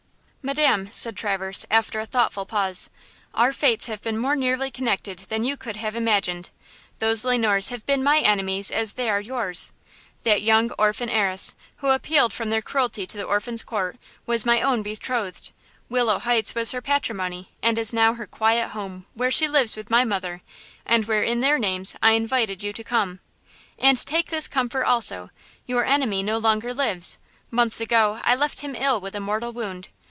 "Madam," 0.43 0.89
said 0.91 1.15
Traverse, 1.15 1.67
after 1.69 1.99
a 1.99 2.05
thoughtful 2.05 2.47
pause, 2.47 2.89
"our 3.31 3.53
fates 3.53 3.85
have 3.85 4.01
been 4.01 4.17
more 4.17 4.35
nearly 4.35 4.71
connected 4.71 5.19
than 5.29 5.43
you 5.43 5.55
could 5.55 5.75
have 5.75 5.95
imagined. 5.95 6.49
Those 6.97 7.23
Le 7.23 7.37
Noirs 7.37 7.69
have 7.69 7.85
been 7.85 8.01
my 8.03 8.17
enemies 8.21 8.71
as 8.71 8.93
they 8.93 9.07
are 9.07 9.21
yours. 9.21 9.71
That 10.23 10.41
young 10.41 10.71
orphan 10.79 11.11
heiress, 11.11 11.53
who 11.77 11.89
appealed 11.89 12.33
from 12.33 12.49
their 12.49 12.63
cruelty 12.63 13.05
to 13.05 13.17
the 13.19 13.23
Orphans' 13.23 13.61
Court, 13.63 13.97
was 14.25 14.43
my 14.43 14.61
own 14.63 14.81
betrothed. 14.81 15.51
Willow 15.89 16.17
Heights 16.17 16.55
was 16.55 16.71
her 16.71 16.81
patrimony 16.81 17.51
and 17.61 17.77
is 17.77 17.93
now 17.93 18.15
her 18.15 18.25
quiet 18.25 18.69
home 18.69 19.05
where 19.13 19.31
she 19.31 19.47
lives 19.47 19.75
with 19.75 19.91
my 19.91 20.03
mother, 20.03 20.41
and 20.87 21.05
where 21.05 21.21
in 21.23 21.41
their 21.41 21.59
names 21.59 21.95
I 22.01 22.13
invited 22.13 22.63
you 22.63 22.73
to 22.73 22.83
come. 22.83 23.19
And 23.77 23.95
take 24.07 24.31
this 24.31 24.47
comfort 24.47 24.85
also; 24.85 25.29
your 25.67 25.85
enemy 25.85 26.23
no 26.23 26.39
longer 26.39 26.73
lives: 26.73 27.19
months 27.51 27.79
ago 27.79 28.21
I 28.23 28.33
left 28.33 28.61
him 28.61 28.73
ill 28.75 28.99
with 28.99 29.15
a 29.15 29.19
mortal 29.19 29.51
wound. 29.51 29.89